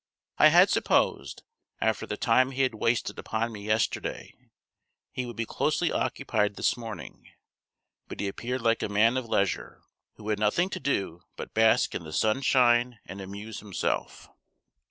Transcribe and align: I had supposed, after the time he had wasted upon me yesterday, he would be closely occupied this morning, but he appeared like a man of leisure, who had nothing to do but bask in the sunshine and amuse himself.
I 0.39 0.47
had 0.47 0.71
supposed, 0.71 1.43
after 1.79 2.07
the 2.07 2.17
time 2.17 2.49
he 2.49 2.63
had 2.63 2.73
wasted 2.73 3.19
upon 3.19 3.51
me 3.51 3.63
yesterday, 3.63 4.33
he 5.11 5.27
would 5.27 5.35
be 5.35 5.45
closely 5.45 5.91
occupied 5.91 6.55
this 6.55 6.75
morning, 6.75 7.29
but 8.07 8.19
he 8.19 8.27
appeared 8.27 8.63
like 8.63 8.81
a 8.81 8.89
man 8.89 9.15
of 9.15 9.27
leisure, 9.29 9.83
who 10.15 10.29
had 10.29 10.39
nothing 10.39 10.71
to 10.71 10.79
do 10.79 11.25
but 11.35 11.53
bask 11.53 11.93
in 11.93 12.03
the 12.03 12.13
sunshine 12.13 12.97
and 13.05 13.21
amuse 13.21 13.59
himself. 13.59 14.27